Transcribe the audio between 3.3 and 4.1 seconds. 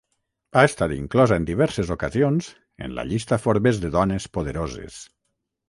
Forbes de